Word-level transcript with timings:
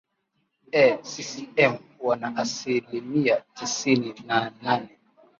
ee 0.81 0.91
ccm 1.09 1.73
wana 2.05 2.35
asilimia 2.37 3.35
tisini 3.55 4.13
na 4.27 4.51
nane 4.61 4.97